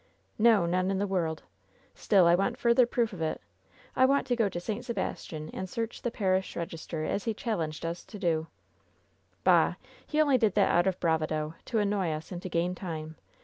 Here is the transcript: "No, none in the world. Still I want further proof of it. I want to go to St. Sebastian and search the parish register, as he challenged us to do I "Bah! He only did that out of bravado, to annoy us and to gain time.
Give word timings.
"No, 0.39 0.65
none 0.65 0.89
in 0.89 0.97
the 0.97 1.05
world. 1.05 1.43
Still 1.93 2.25
I 2.25 2.33
want 2.33 2.57
further 2.57 2.87
proof 2.87 3.13
of 3.13 3.21
it. 3.21 3.39
I 3.95 4.03
want 4.03 4.25
to 4.25 4.35
go 4.35 4.49
to 4.49 4.59
St. 4.59 4.83
Sebastian 4.83 5.51
and 5.53 5.69
search 5.69 6.01
the 6.01 6.09
parish 6.09 6.55
register, 6.55 7.03
as 7.03 7.25
he 7.25 7.35
challenged 7.35 7.85
us 7.85 8.03
to 8.05 8.17
do 8.17 8.47
I 8.51 9.37
"Bah! 9.43 9.73
He 10.07 10.19
only 10.19 10.39
did 10.39 10.55
that 10.55 10.71
out 10.71 10.87
of 10.87 10.99
bravado, 10.99 11.53
to 11.65 11.77
annoy 11.77 12.09
us 12.13 12.31
and 12.31 12.41
to 12.41 12.49
gain 12.49 12.73
time. 12.73 13.15